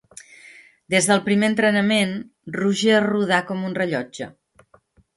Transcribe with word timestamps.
Des 0.93 1.09
del 1.11 1.21
primer 1.27 1.51
entrenament 1.53 2.17
Roger 2.59 2.99
rodà 3.07 3.45
com 3.53 3.65
un 3.71 3.81
rellotge. 3.83 4.35